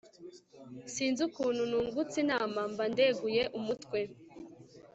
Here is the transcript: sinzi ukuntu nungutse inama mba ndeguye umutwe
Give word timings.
sinzi 0.93 1.19
ukuntu 1.27 1.61
nungutse 1.69 2.15
inama 2.23 2.59
mba 2.71 2.85
ndeguye 2.93 3.43
umutwe 3.57 3.99